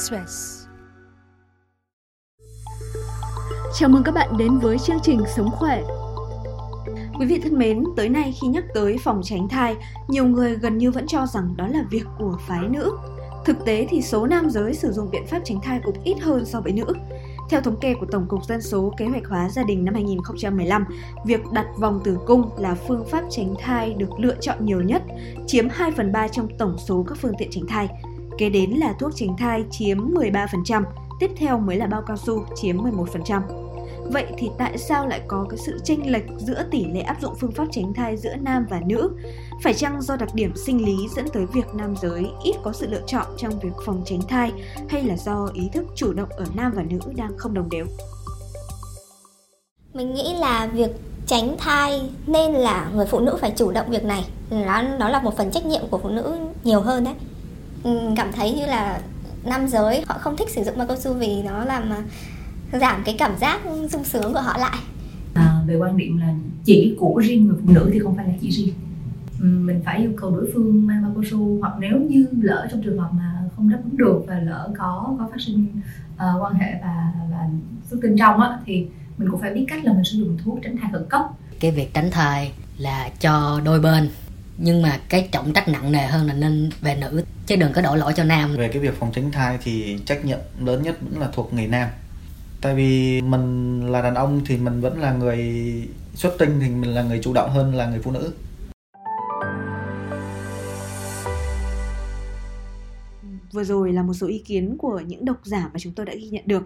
Express. 0.00 0.66
Chào 3.78 3.88
mừng 3.88 4.02
các 4.02 4.12
bạn 4.12 4.36
đến 4.38 4.58
với 4.58 4.78
chương 4.78 4.98
trình 5.02 5.20
Sống 5.36 5.50
khỏe. 5.50 5.82
Quý 7.18 7.26
vị 7.26 7.40
thân 7.42 7.58
mến, 7.58 7.84
tới 7.96 8.08
nay 8.08 8.34
khi 8.40 8.48
nhắc 8.48 8.64
tới 8.74 8.96
phòng 9.04 9.20
tránh 9.24 9.48
thai, 9.48 9.76
nhiều 10.08 10.24
người 10.24 10.56
gần 10.56 10.78
như 10.78 10.90
vẫn 10.90 11.06
cho 11.06 11.26
rằng 11.26 11.56
đó 11.56 11.66
là 11.66 11.84
việc 11.90 12.04
của 12.18 12.38
phái 12.46 12.68
nữ. 12.68 12.92
Thực 13.44 13.64
tế 13.64 13.86
thì 13.90 14.02
số 14.02 14.26
nam 14.26 14.50
giới 14.50 14.74
sử 14.74 14.92
dụng 14.92 15.10
biện 15.10 15.26
pháp 15.26 15.40
tránh 15.44 15.60
thai 15.60 15.80
cũng 15.84 15.96
ít 16.04 16.16
hơn 16.20 16.44
so 16.46 16.60
với 16.60 16.72
nữ. 16.72 16.92
Theo 17.50 17.60
thống 17.60 17.80
kê 17.80 17.94
của 17.94 18.06
Tổng 18.06 18.26
cục 18.28 18.44
Dân 18.44 18.62
số 18.62 18.94
Kế 18.96 19.06
hoạch 19.06 19.26
hóa 19.26 19.48
gia 19.48 19.62
đình 19.62 19.84
năm 19.84 19.94
2015, 19.94 20.84
việc 21.26 21.40
đặt 21.52 21.66
vòng 21.78 22.00
tử 22.04 22.18
cung 22.26 22.50
là 22.58 22.74
phương 22.88 23.04
pháp 23.10 23.24
tránh 23.30 23.54
thai 23.58 23.94
được 23.94 24.20
lựa 24.20 24.34
chọn 24.40 24.66
nhiều 24.66 24.80
nhất, 24.80 25.02
chiếm 25.46 25.68
2 25.70 25.90
phần 25.90 26.12
3 26.12 26.28
trong 26.28 26.48
tổng 26.58 26.76
số 26.78 27.04
các 27.08 27.18
phương 27.20 27.34
tiện 27.38 27.48
tránh 27.50 27.66
thai. 27.68 27.88
Kế 28.40 28.50
đến 28.50 28.70
là 28.70 28.92
thuốc 28.98 29.10
tránh 29.14 29.36
thai 29.38 29.64
chiếm 29.70 29.98
13%, 29.98 30.84
tiếp 31.20 31.30
theo 31.36 31.58
mới 31.58 31.76
là 31.76 31.86
bao 31.86 32.02
cao 32.06 32.16
su 32.16 32.44
chiếm 32.56 32.76
11%. 32.76 33.42
Vậy 34.12 34.26
thì 34.38 34.50
tại 34.58 34.78
sao 34.78 35.06
lại 35.06 35.20
có 35.28 35.46
cái 35.50 35.58
sự 35.58 35.78
chênh 35.84 36.12
lệch 36.12 36.24
giữa 36.38 36.62
tỷ 36.70 36.84
lệ 36.84 37.00
áp 37.00 37.16
dụng 37.20 37.34
phương 37.40 37.52
pháp 37.52 37.64
tránh 37.70 37.94
thai 37.94 38.16
giữa 38.16 38.36
nam 38.36 38.66
và 38.70 38.80
nữ? 38.86 39.10
Phải 39.62 39.74
chăng 39.74 40.02
do 40.02 40.16
đặc 40.16 40.28
điểm 40.34 40.52
sinh 40.56 40.84
lý 40.84 41.08
dẫn 41.16 41.28
tới 41.32 41.46
việc 41.46 41.74
nam 41.74 41.94
giới 42.02 42.26
ít 42.44 42.54
có 42.62 42.72
sự 42.72 42.86
lựa 42.90 43.02
chọn 43.06 43.26
trong 43.36 43.58
việc 43.58 43.72
phòng 43.86 44.02
tránh 44.06 44.20
thai 44.28 44.52
hay 44.88 45.02
là 45.02 45.16
do 45.16 45.48
ý 45.54 45.68
thức 45.72 45.84
chủ 45.94 46.12
động 46.12 46.28
ở 46.28 46.44
nam 46.54 46.72
và 46.76 46.82
nữ 46.82 46.98
đang 47.16 47.38
không 47.38 47.54
đồng 47.54 47.68
đều? 47.68 47.86
Mình 49.94 50.14
nghĩ 50.14 50.34
là 50.34 50.66
việc 50.66 50.90
tránh 51.26 51.56
thai 51.58 52.10
nên 52.26 52.52
là 52.52 52.90
người 52.94 53.06
phụ 53.06 53.20
nữ 53.20 53.36
phải 53.40 53.52
chủ 53.56 53.70
động 53.70 53.90
việc 53.90 54.04
này. 54.04 54.24
Đó, 54.50 54.82
đó 54.98 55.08
là 55.08 55.22
một 55.22 55.36
phần 55.36 55.50
trách 55.50 55.66
nhiệm 55.66 55.82
của 55.90 55.98
phụ 55.98 56.08
nữ 56.08 56.36
nhiều 56.64 56.80
hơn 56.80 57.04
đấy. 57.04 57.14
Cảm 58.16 58.32
thấy 58.32 58.52
như 58.52 58.66
là 58.66 59.00
nam 59.44 59.68
giới 59.68 60.04
họ 60.06 60.18
không 60.18 60.36
thích 60.36 60.50
sử 60.50 60.64
dụng 60.64 60.78
bao 60.78 60.86
cao 60.86 60.96
su 60.96 61.14
vì 61.14 61.42
nó 61.42 61.64
làm 61.64 61.92
giảm 62.72 63.02
cái 63.04 63.16
cảm 63.18 63.38
giác 63.40 63.60
sung 63.90 64.04
sướng 64.04 64.32
của 64.34 64.40
họ 64.40 64.58
lại. 64.58 64.78
À, 65.34 65.62
về 65.66 65.76
quan 65.76 65.96
điểm 65.96 66.18
là 66.18 66.34
chỉ 66.64 66.96
của 66.98 67.22
riêng 67.24 67.46
người 67.46 67.56
phụ 67.66 67.72
nữ 67.72 67.90
thì 67.92 67.98
không 67.98 68.16
phải 68.16 68.26
là 68.26 68.34
chỉ 68.40 68.50
riêng. 68.50 68.74
Mình 69.38 69.80
phải 69.84 69.98
yêu 69.98 70.12
cầu 70.16 70.30
đối 70.30 70.50
phương 70.54 70.86
mang 70.86 71.02
bao 71.02 71.12
cao 71.14 71.24
su 71.30 71.58
hoặc 71.60 71.72
nếu 71.80 72.00
như 72.08 72.26
lỡ 72.42 72.68
trong 72.70 72.82
trường 72.82 72.98
hợp 72.98 73.08
mà 73.12 73.42
không 73.56 73.70
đáp 73.70 73.78
ứng 73.84 73.96
được 73.96 74.24
và 74.26 74.40
lỡ 74.40 74.70
có 74.78 75.16
có 75.18 75.28
phát 75.30 75.40
sinh 75.46 75.66
uh, 76.14 76.42
quan 76.42 76.54
hệ 76.54 76.72
và 76.82 77.12
và 77.30 77.48
xuất 77.90 77.98
tinh 78.02 78.16
trong 78.18 78.40
á 78.40 78.58
thì 78.66 78.86
mình 79.18 79.30
cũng 79.30 79.40
phải 79.40 79.54
biết 79.54 79.64
cách 79.68 79.84
là 79.84 79.92
mình 79.92 80.04
sử 80.04 80.18
dụng 80.18 80.38
thuốc 80.44 80.58
tránh 80.62 80.76
thai 80.76 80.90
khẩn 80.92 81.06
cấp. 81.08 81.22
Cái 81.60 81.70
việc 81.70 81.94
tránh 81.94 82.10
thai 82.10 82.52
là 82.78 83.10
cho 83.20 83.60
đôi 83.64 83.80
bên 83.80 84.08
nhưng 84.58 84.82
mà 84.82 84.98
cái 85.08 85.28
trọng 85.32 85.52
trách 85.52 85.68
nặng 85.68 85.92
nề 85.92 86.06
hơn 86.06 86.26
là 86.26 86.34
nên 86.34 86.70
về 86.80 86.96
nữ 87.00 87.24
chứ 87.50 87.56
đừng 87.56 87.72
có 87.72 87.82
đổ 87.82 87.96
lỗi 87.96 88.12
cho 88.16 88.24
nam 88.24 88.56
về 88.56 88.68
cái 88.68 88.82
việc 88.82 88.94
phòng 88.98 89.12
tránh 89.12 89.30
thai 89.32 89.58
thì 89.62 89.98
trách 90.06 90.24
nhiệm 90.24 90.38
lớn 90.60 90.82
nhất 90.82 90.98
vẫn 91.00 91.20
là 91.20 91.28
thuộc 91.32 91.54
người 91.54 91.66
nam 91.66 91.88
tại 92.60 92.74
vì 92.74 93.20
mình 93.20 93.86
là 93.92 94.02
đàn 94.02 94.14
ông 94.14 94.40
thì 94.46 94.56
mình 94.56 94.80
vẫn 94.80 95.00
là 95.00 95.12
người 95.12 95.64
xuất 96.14 96.34
tinh 96.38 96.60
thì 96.60 96.68
mình 96.68 96.94
là 96.94 97.02
người 97.02 97.20
chủ 97.22 97.32
động 97.32 97.50
hơn 97.50 97.74
là 97.74 97.86
người 97.86 98.00
phụ 98.02 98.10
nữ 98.10 98.32
vừa 103.52 103.64
rồi 103.64 103.92
là 103.92 104.02
một 104.02 104.14
số 104.14 104.26
ý 104.26 104.38
kiến 104.38 104.76
của 104.78 105.00
những 105.06 105.24
độc 105.24 105.40
giả 105.42 105.70
mà 105.72 105.78
chúng 105.78 105.92
tôi 105.92 106.06
đã 106.06 106.14
ghi 106.14 106.28
nhận 106.28 106.42
được. 106.46 106.62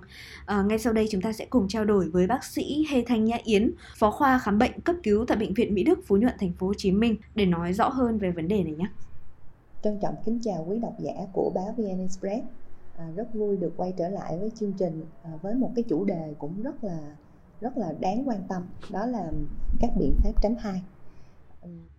À, 0.46 0.62
ngay 0.62 0.78
sau 0.78 0.92
đây 0.92 1.08
chúng 1.10 1.20
ta 1.20 1.32
sẽ 1.32 1.44
cùng 1.50 1.69
trao 1.69 1.84
đổi 1.84 2.08
với 2.08 2.26
bác 2.26 2.44
sĩ 2.44 2.86
Hê 2.91 3.04
Thanh 3.06 3.24
Nhã 3.24 3.38
Yến, 3.44 3.70
phó 3.96 4.10
khoa 4.10 4.38
khám 4.38 4.58
bệnh 4.58 4.80
cấp 4.80 4.96
cứu 5.02 5.24
tại 5.28 5.36
bệnh 5.36 5.54
viện 5.54 5.74
Mỹ 5.74 5.82
Đức 5.84 5.98
Phú 6.06 6.16
Nhuận 6.16 6.34
thành 6.41 6.52
phố 6.52 6.66
Hồ 6.66 6.74
Chí 6.74 6.92
Minh 6.92 7.16
để 7.34 7.46
nói 7.46 7.72
rõ 7.72 7.88
hơn 7.88 8.19
về 8.19 8.30
vấn 8.30 8.48
đề 8.48 8.62
này 8.62 8.72
nhé. 8.72 8.86
Trân 9.84 9.98
trọng 9.98 10.14
kính 10.24 10.38
chào 10.42 10.64
quý 10.68 10.78
độc 10.78 10.94
giả 10.98 11.12
của 11.32 11.52
báo 11.54 11.74
VN 11.77 11.98
Express. 11.98 12.46
À, 12.96 13.10
rất 13.16 13.34
vui 13.34 13.56
được 13.56 13.72
quay 13.77 13.92
trở 13.92 14.08
lại 14.08 14.38
với 14.38 14.50
chương 14.50 14.72
trình 14.72 15.04
à, 15.22 15.30
với 15.42 15.54
một 15.54 15.70
cái 15.76 15.82
chủ 15.88 16.04
đề 16.04 16.34
cũng 16.38 16.62
rất 16.62 16.84
là 16.84 16.98
rất 17.60 17.76
là 17.76 17.94
đáng 18.00 18.28
quan 18.28 18.38
tâm 18.48 18.62
đó 18.91 19.06
là 19.06 19.32
các 19.81 19.91
biện 19.97 20.14
pháp 20.22 20.42
tránh 20.42 20.56
thai. 20.62 20.82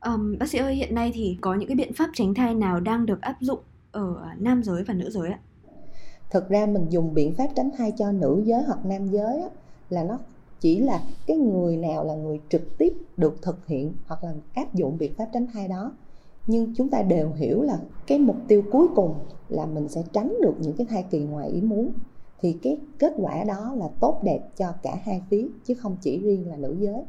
Um, 0.06 0.38
bác 0.40 0.50
sĩ 0.50 0.58
ơi 0.58 0.76
hiện 0.76 0.96
nay 0.96 1.12
thì 1.14 1.38
có 1.42 1.54
những 1.54 1.68
cái 1.68 1.76
biện 1.76 1.92
pháp 1.94 2.10
tránh 2.14 2.34
thai 2.34 2.56
nào 2.56 2.80
đang 2.80 3.06
được 3.06 3.22
áp 3.22 3.36
dụng 3.40 3.60
ở 3.92 4.16
nam 4.38 4.64
giới 4.64 4.84
và 4.84 4.94
nữ 4.94 5.10
giới 5.10 5.30
ạ? 5.30 5.40
Thực 6.30 6.50
ra 6.50 6.66
mình 6.66 6.86
dùng 6.90 7.14
biện 7.14 7.34
pháp 7.36 7.48
tránh 7.56 7.70
thai 7.78 7.92
cho 7.98 8.12
nữ 8.12 8.42
giới 8.46 8.64
hoặc 8.64 8.86
nam 8.86 9.08
giới 9.08 9.42
á, 9.42 9.50
là 9.90 10.04
nó 10.04 10.20
chỉ 10.60 10.80
là 10.80 11.04
cái 11.28 11.38
người 11.38 11.78
nào 11.78 12.04
là 12.04 12.16
người 12.16 12.42
trực 12.50 12.78
tiếp 12.78 12.94
được 13.18 13.42
thực 13.42 13.68
hiện 13.68 13.94
hoặc 14.08 14.24
là 14.24 14.34
áp 14.54 14.74
dụng 14.74 14.98
biện 14.98 15.14
pháp 15.18 15.30
tránh 15.34 15.48
thai 15.54 15.68
đó 15.68 15.92
nhưng 16.48 16.74
chúng 16.76 16.90
ta 16.90 17.02
đều 17.02 17.32
hiểu 17.36 17.62
là 17.62 17.80
cái 18.08 18.20
mục 18.20 18.36
tiêu 18.48 18.64
cuối 18.72 18.88
cùng 18.96 19.16
là 19.50 19.66
mình 19.66 19.88
sẽ 19.88 20.04
tránh 20.14 20.38
được 20.42 20.54
những 20.60 20.74
cái 20.78 20.88
thai 20.90 21.04
kỳ 21.10 21.20
ngoài 21.20 21.50
ý 21.50 21.62
muốn. 21.62 21.92
Thì 22.42 22.58
cái 22.64 22.78
kết 23.00 23.14
quả 23.18 23.44
đó 23.44 23.74
là 23.76 23.90
tốt 24.00 24.20
đẹp 24.24 24.40
cho 24.58 24.74
cả 24.84 24.98
hai 25.04 25.22
phía 25.30 25.48
chứ 25.66 25.74
không 25.74 25.98
chỉ 26.02 26.20
riêng 26.20 26.50
là 26.50 26.56
nữ 26.56 26.76
giới. 26.80 27.04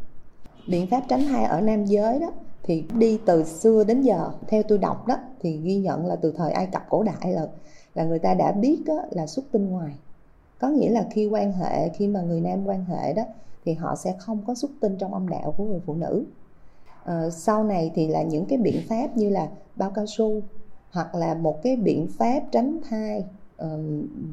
Biện 0.69 0.87
pháp 0.87 1.03
tránh 1.09 1.23
thai 1.29 1.45
ở 1.45 1.61
nam 1.61 1.85
giới 1.85 2.19
đó 2.19 2.33
thì 2.63 2.85
đi 2.99 3.19
từ 3.27 3.45
xưa 3.45 3.85
đến 3.85 4.03
giờ 4.03 4.31
theo 4.49 4.63
tôi 4.63 4.79
đọc 4.79 5.07
đó 5.07 5.17
thì 5.41 5.61
ghi 5.61 5.77
nhận 5.77 6.07
là 6.07 6.17
từ 6.17 6.33
thời 6.33 6.53
ai 6.53 6.67
cập 6.67 6.83
cổ 6.89 7.03
đại 7.03 7.33
là 7.33 7.49
là 7.97 8.05
người 8.05 8.19
ta 8.19 8.35
đã 8.35 8.53
biết 8.53 8.83
đó, 8.87 9.03
là 9.11 9.27
xuất 9.27 9.45
tinh 9.53 9.71
ngoài. 9.71 9.99
Có 10.59 10.69
nghĩa 10.69 10.91
là 10.91 11.07
khi 11.11 11.27
quan 11.27 11.53
hệ 11.53 11.89
khi 11.89 12.09
mà 12.09 12.23
người 12.23 12.41
nam 12.41 12.67
quan 12.67 12.85
hệ 12.85 13.13
đó 13.13 13.23
thì 13.65 13.73
họ 13.73 13.97
sẽ 13.97 14.15
không 14.19 14.43
có 14.47 14.55
xuất 14.55 14.71
tinh 14.81 14.97
trong 14.99 15.15
âm 15.15 15.29
đạo 15.29 15.55
của 15.57 15.65
người 15.65 15.81
phụ 15.87 15.95
nữ 15.95 16.25
uh, 17.11 17.33
sau 17.33 17.65
này 17.65 17.91
thì 17.95 18.09
là 18.09 18.23
những 18.23 18.47
cái 18.47 18.59
biện 18.59 18.81
pháp 18.89 19.17
như 19.17 19.29
là 19.29 19.49
bao 19.77 19.91
cao 19.91 20.07
su 20.07 20.41
hoặc 20.91 21.15
là 21.15 21.35
một 21.35 21.63
cái 21.63 21.77
biện 21.77 22.07
pháp 22.19 22.41
tránh 22.53 22.79
thai 22.89 23.25
uh, 23.63 23.69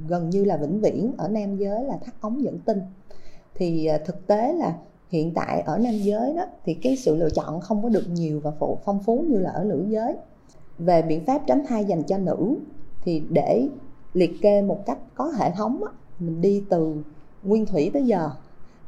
gần 0.07 0.29
như 0.29 0.45
là 0.45 0.57
vĩnh 0.57 0.81
viễn 0.81 1.13
ở 1.17 1.27
nam 1.27 1.57
giới 1.57 1.83
là 1.83 1.97
thắt 1.97 2.15
ống 2.21 2.43
dẫn 2.43 2.59
tinh. 2.59 2.81
Thì 3.55 3.89
uh, 3.95 4.05
thực 4.05 4.27
tế 4.27 4.53
là 4.53 4.75
hiện 5.09 5.33
tại 5.33 5.61
ở 5.61 5.77
nam 5.77 5.93
giới 5.93 6.33
đó 6.33 6.45
thì 6.65 6.73
cái 6.73 6.95
sự 6.95 7.15
lựa 7.15 7.29
chọn 7.29 7.61
không 7.61 7.83
có 7.83 7.89
được 7.89 8.05
nhiều 8.09 8.39
và 8.39 8.51
phụ 8.59 8.77
phong 8.85 8.99
phú 9.03 9.25
như 9.29 9.39
là 9.39 9.49
ở 9.49 9.63
nữ 9.63 9.85
giới. 9.87 10.15
Về 10.77 11.01
biện 11.01 11.25
pháp 11.25 11.41
tránh 11.47 11.65
thai 11.67 11.85
dành 11.85 12.03
cho 12.03 12.17
nữ 12.17 12.55
thì 13.03 13.23
để 13.29 13.67
liệt 14.13 14.31
kê 14.41 14.61
một 14.61 14.85
cách 14.85 14.97
có 15.15 15.31
hệ 15.37 15.51
thống 15.51 15.83
á, 15.83 15.91
mình 16.19 16.41
đi 16.41 16.63
từ 16.69 17.03
nguyên 17.43 17.65
thủy 17.65 17.89
tới 17.93 18.05
giờ 18.05 18.29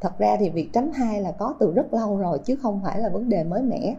thật 0.06 0.18
ra 0.18 0.38
thì 0.40 0.50
việc 0.50 0.70
tránh 0.74 0.92
thai 0.94 1.22
là 1.22 1.32
có 1.32 1.54
từ 1.60 1.74
rất 1.74 1.94
lâu 1.94 2.18
rồi 2.18 2.40
chứ 2.40 2.56
không 2.56 2.82
phải 2.84 3.00
là 3.00 3.10
vấn 3.10 3.30
đề 3.30 3.44
mới 3.44 3.62
mẻ. 3.62 3.96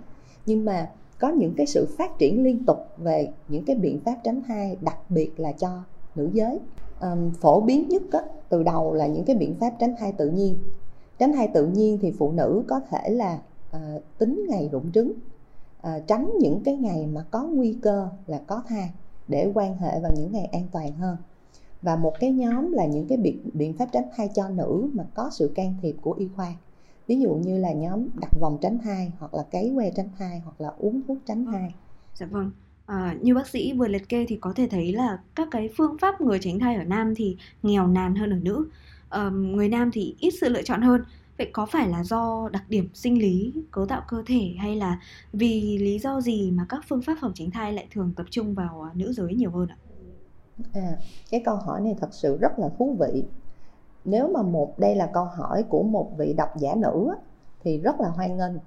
Nhưng 0.46 0.64
mà 0.64 0.90
có 1.18 1.28
những 1.28 1.54
cái 1.56 1.66
sự 1.66 1.88
phát 1.98 2.18
triển 2.18 2.42
liên 2.42 2.66
tục 2.66 2.76
về 2.96 3.28
những 3.48 3.64
cái 3.64 3.76
biện 3.76 4.00
pháp 4.04 4.16
tránh 4.24 4.42
thai 4.42 4.76
đặc 4.80 5.10
biệt 5.10 5.40
là 5.40 5.52
cho 5.52 5.68
nữ 6.14 6.30
giới. 6.32 6.60
Um, 7.00 7.30
phổ 7.40 7.60
biến 7.60 7.88
nhất 7.88 8.02
á, 8.12 8.20
từ 8.48 8.62
đầu 8.62 8.94
là 8.94 9.06
những 9.06 9.24
cái 9.24 9.36
biện 9.36 9.54
pháp 9.60 9.72
tránh 9.78 9.94
thai 9.98 10.12
tự 10.12 10.30
nhiên. 10.30 10.58
Tránh 11.18 11.32
thai 11.32 11.48
tự 11.54 11.66
nhiên 11.66 11.98
thì 12.02 12.12
phụ 12.18 12.32
nữ 12.32 12.64
có 12.68 12.80
thể 12.90 13.10
là 13.10 13.38
uh, 13.76 14.02
tính 14.18 14.46
ngày 14.48 14.68
rụng 14.72 14.92
trứng 14.92 15.12
uh, 15.86 16.06
tránh 16.06 16.30
những 16.40 16.62
cái 16.64 16.76
ngày 16.76 17.06
mà 17.06 17.24
có 17.30 17.42
nguy 17.42 17.78
cơ 17.82 18.08
là 18.26 18.40
có 18.46 18.62
thai 18.68 18.90
để 19.28 19.50
quan 19.54 19.76
hệ 19.76 20.00
vào 20.00 20.12
những 20.16 20.32
ngày 20.32 20.48
an 20.52 20.62
toàn 20.72 20.92
hơn 20.92 21.16
và 21.86 21.96
một 21.96 22.12
cái 22.20 22.32
nhóm 22.32 22.72
là 22.72 22.86
những 22.86 23.06
cái 23.08 23.18
biện 23.18 23.50
biện 23.52 23.72
pháp 23.72 23.86
tránh 23.92 24.04
thai 24.16 24.28
cho 24.34 24.48
nữ 24.48 24.88
mà 24.92 25.04
có 25.14 25.30
sự 25.32 25.52
can 25.54 25.74
thiệp 25.82 25.96
của 26.00 26.12
y 26.12 26.28
khoa. 26.36 26.52
Ví 27.06 27.20
dụ 27.20 27.34
như 27.34 27.58
là 27.58 27.72
nhóm 27.72 28.08
đặt 28.20 28.30
vòng 28.40 28.58
tránh 28.62 28.78
thai 28.78 29.12
hoặc 29.18 29.34
là 29.34 29.42
cấy 29.50 29.72
que 29.76 29.90
tránh 29.90 30.08
thai 30.18 30.40
hoặc 30.44 30.60
là 30.60 30.68
uống 30.78 31.00
thuốc 31.08 31.18
tránh 31.26 31.46
thai. 31.46 31.74
Dạ 32.14 32.26
vâng. 32.26 32.50
À, 32.86 33.16
như 33.20 33.34
bác 33.34 33.48
sĩ 33.48 33.72
vừa 33.72 33.88
liệt 33.88 34.08
kê 34.08 34.26
thì 34.28 34.36
có 34.36 34.52
thể 34.52 34.68
thấy 34.70 34.92
là 34.92 35.18
các 35.34 35.48
cái 35.50 35.68
phương 35.76 35.98
pháp 35.98 36.20
người 36.20 36.38
tránh 36.38 36.58
thai 36.58 36.76
ở 36.76 36.84
nam 36.84 37.14
thì 37.14 37.36
nghèo 37.62 37.86
nàn 37.86 38.14
hơn 38.14 38.30
ở 38.30 38.38
nữ. 38.42 38.68
À, 39.08 39.30
người 39.30 39.68
nam 39.68 39.90
thì 39.92 40.14
ít 40.20 40.30
sự 40.40 40.48
lựa 40.48 40.62
chọn 40.62 40.82
hơn. 40.82 41.02
Vậy 41.38 41.50
có 41.52 41.66
phải 41.66 41.88
là 41.88 42.04
do 42.04 42.48
đặc 42.52 42.64
điểm 42.68 42.88
sinh 42.94 43.18
lý 43.18 43.52
cấu 43.70 43.86
tạo 43.86 44.02
cơ 44.08 44.22
thể 44.26 44.54
hay 44.58 44.76
là 44.76 45.00
vì 45.32 45.78
lý 45.78 45.98
do 45.98 46.20
gì 46.20 46.50
mà 46.50 46.66
các 46.68 46.84
phương 46.88 47.02
pháp 47.02 47.18
phòng 47.20 47.32
tránh 47.34 47.50
thai 47.50 47.72
lại 47.72 47.86
thường 47.90 48.12
tập 48.16 48.26
trung 48.30 48.54
vào 48.54 48.82
à, 48.82 48.90
nữ 48.94 49.12
giới 49.12 49.34
nhiều 49.34 49.50
hơn 49.50 49.68
ạ 49.68 49.76
à, 50.72 50.98
cái 51.30 51.42
câu 51.44 51.56
hỏi 51.56 51.80
này 51.80 51.96
thật 52.00 52.14
sự 52.14 52.36
rất 52.36 52.58
là 52.58 52.68
thú 52.78 52.96
vị. 52.98 53.24
Nếu 54.04 54.28
mà 54.28 54.42
một 54.42 54.78
đây 54.78 54.96
là 54.96 55.06
câu 55.06 55.24
hỏi 55.24 55.62
của 55.62 55.82
một 55.82 56.10
vị 56.16 56.32
độc 56.32 56.56
giả 56.56 56.74
nữ 56.74 57.14
thì 57.64 57.78
rất 57.80 58.00
là 58.00 58.08
hoan 58.08 58.36
nghênh. 58.36 58.58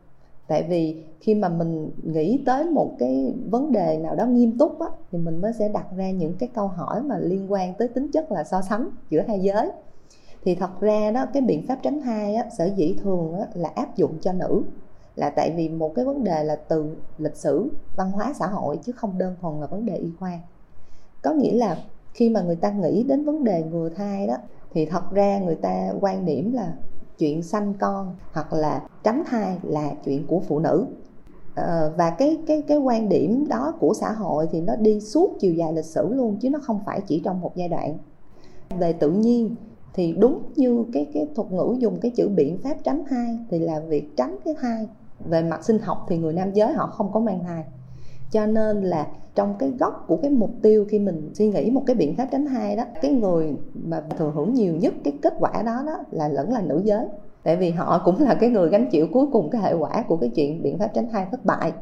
Tại 0.47 0.63
vì 0.63 1.03
khi 1.19 1.35
mà 1.35 1.49
mình 1.49 1.91
nghĩ 2.03 2.43
tới 2.45 2.65
một 2.65 2.95
cái 2.99 3.33
vấn 3.49 3.71
đề 3.71 3.97
nào 3.97 4.15
đó 4.15 4.25
nghiêm 4.25 4.57
túc 4.57 4.79
á, 4.79 4.87
thì 5.11 5.17
mình 5.17 5.41
mới 5.41 5.53
sẽ 5.53 5.69
đặt 5.69 5.85
ra 5.95 6.11
những 6.11 6.33
cái 6.39 6.49
câu 6.53 6.67
hỏi 6.67 7.01
mà 7.01 7.17
liên 7.17 7.51
quan 7.51 7.73
tới 7.73 7.87
tính 7.87 8.11
chất 8.11 8.31
là 8.31 8.43
so 8.43 8.61
sánh 8.61 8.89
giữa 9.09 9.21
hai 9.27 9.39
giới. 9.39 9.71
Thì 10.43 10.55
thật 10.55 10.79
ra 10.79 11.11
đó 11.11 11.25
cái 11.33 11.41
biện 11.41 11.67
pháp 11.67 11.79
tránh 11.83 12.01
thai 12.01 12.35
á, 12.35 12.45
sở 12.57 12.65
dĩ 12.75 12.95
thường 13.03 13.39
á, 13.39 13.45
là 13.53 13.69
áp 13.75 13.95
dụng 13.95 14.17
cho 14.21 14.33
nữ. 14.33 14.63
Là 15.15 15.29
tại 15.29 15.53
vì 15.55 15.69
một 15.69 15.95
cái 15.95 16.05
vấn 16.05 16.23
đề 16.23 16.43
là 16.43 16.55
từ 16.55 16.95
lịch 17.17 17.35
sử 17.35 17.69
văn 17.95 18.11
hóa 18.11 18.33
xã 18.39 18.47
hội 18.47 18.77
chứ 18.77 18.91
không 18.91 19.17
đơn 19.17 19.35
thuần 19.41 19.59
là 19.59 19.67
vấn 19.67 19.85
đề 19.85 19.95
y 19.95 20.11
khoa 20.19 20.39
có 21.21 21.33
nghĩa 21.33 21.53
là 21.53 21.77
khi 22.13 22.29
mà 22.29 22.41
người 22.41 22.55
ta 22.55 22.71
nghĩ 22.71 23.03
đến 23.03 23.23
vấn 23.23 23.43
đề 23.43 23.63
ngừa 23.63 23.89
thai 23.89 24.27
đó 24.27 24.35
thì 24.71 24.85
thật 24.85 25.11
ra 25.11 25.39
người 25.39 25.55
ta 25.55 25.93
quan 26.01 26.25
điểm 26.25 26.53
là 26.53 26.73
chuyện 27.17 27.43
sanh 27.43 27.73
con 27.79 28.15
hoặc 28.33 28.53
là 28.53 28.87
tránh 29.03 29.23
thai 29.25 29.57
là 29.63 29.93
chuyện 30.05 30.27
của 30.27 30.39
phụ 30.39 30.59
nữ. 30.59 30.85
À, 31.55 31.89
và 31.97 32.09
cái 32.09 32.37
cái 32.47 32.61
cái 32.61 32.77
quan 32.77 33.09
điểm 33.09 33.47
đó 33.47 33.73
của 33.79 33.93
xã 33.93 34.11
hội 34.11 34.47
thì 34.51 34.61
nó 34.61 34.75
đi 34.75 34.99
suốt 34.99 35.35
chiều 35.39 35.53
dài 35.53 35.73
lịch 35.73 35.85
sử 35.85 36.13
luôn 36.13 36.37
chứ 36.41 36.49
nó 36.49 36.59
không 36.59 36.79
phải 36.85 37.01
chỉ 37.07 37.21
trong 37.25 37.41
một 37.41 37.51
giai 37.55 37.69
đoạn. 37.69 37.97
Về 38.79 38.93
tự 38.93 39.11
nhiên 39.11 39.55
thì 39.93 40.13
đúng 40.17 40.41
như 40.55 40.85
cái 40.93 41.07
cái 41.13 41.27
thuật 41.35 41.51
ngữ 41.51 41.75
dùng 41.79 41.99
cái 42.01 42.11
chữ 42.15 42.29
biện 42.29 42.57
pháp 42.57 42.75
tránh 42.83 43.03
thai 43.09 43.39
thì 43.49 43.59
là 43.59 43.79
việc 43.79 44.17
tránh 44.17 44.37
cái 44.45 44.53
thai. 44.61 44.87
Về 45.25 45.41
mặt 45.41 45.65
sinh 45.65 45.79
học 45.79 46.05
thì 46.09 46.17
người 46.17 46.33
nam 46.33 46.53
giới 46.53 46.73
họ 46.73 46.87
không 46.87 47.11
có 47.11 47.19
mang 47.19 47.43
thai 47.43 47.63
cho 48.31 48.45
nên 48.45 48.81
là 48.81 49.07
trong 49.35 49.55
cái 49.59 49.69
góc 49.79 50.05
của 50.07 50.17
cái 50.17 50.31
mục 50.31 50.51
tiêu 50.61 50.85
khi 50.89 50.99
mình 50.99 51.31
suy 51.33 51.49
nghĩ 51.49 51.71
một 51.71 51.83
cái 51.85 51.95
biện 51.95 52.15
pháp 52.15 52.27
tránh 52.31 52.45
thai 52.45 52.75
đó, 52.75 52.83
cái 53.01 53.11
người 53.11 53.55
mà 53.73 54.01
thừa 54.17 54.31
hưởng 54.35 54.53
nhiều 54.53 54.75
nhất 54.75 54.93
cái 55.03 55.13
kết 55.21 55.33
quả 55.39 55.61
đó 55.65 55.83
đó 55.85 55.99
là 56.11 56.27
lẫn 56.27 56.51
là 56.51 56.61
nữ 56.61 56.81
giới. 56.85 57.05
Tại 57.43 57.55
vì 57.55 57.71
họ 57.71 58.01
cũng 58.05 58.21
là 58.21 58.35
cái 58.35 58.49
người 58.49 58.69
gánh 58.69 58.89
chịu 58.91 59.07
cuối 59.13 59.25
cùng 59.31 59.49
cái 59.49 59.61
hệ 59.61 59.73
quả 59.73 60.03
của 60.07 60.17
cái 60.17 60.29
chuyện 60.29 60.63
biện 60.63 60.77
pháp 60.77 60.87
tránh 60.93 61.07
thai 61.11 61.27
thất 61.31 61.45
bại. 61.45 61.73